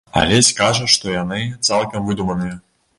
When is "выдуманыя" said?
2.13-2.63